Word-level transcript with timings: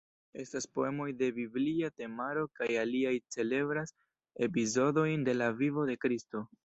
Estas 0.43 0.63
poemoj 0.77 1.05
de 1.17 1.27
biblia 1.35 1.91
temaro 2.03 2.45
kaj 2.61 2.69
aliaj 2.85 3.13
celebras 3.37 3.93
epizodojn 4.47 5.29
de 5.29 5.37
la 5.43 5.51
vivo 5.61 5.87
de 5.93 5.99
Kristo. 6.09 6.43